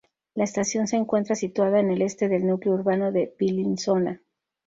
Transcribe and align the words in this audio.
La 0.33 0.45
estación 0.45 0.87
se 0.87 0.95
encuentra 0.95 1.35
situada 1.35 1.79
en 1.79 1.91
el 1.91 2.01
este 2.01 2.27
del 2.27 2.47
núcleo 2.47 2.73
urbano 2.73 3.11
de 3.11 3.35
Bellinzona. 3.39 4.19